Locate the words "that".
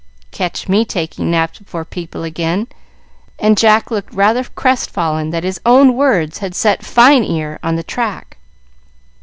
5.29-5.43